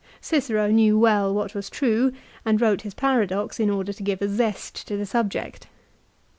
Cicero 0.19 0.65
knew 0.71 0.97
well 0.97 1.31
what 1.31 1.53
was 1.53 1.69
true, 1.69 2.11
and 2.43 2.59
wrote 2.59 2.81
his 2.81 2.95
paradox 2.95 3.59
in 3.59 3.69
order 3.69 3.93
to 3.93 4.01
give 4.01 4.19
a 4.23 4.27
zest 4.27 4.87
to 4.87 4.97
the 4.97 5.05
subject. 5.05 5.67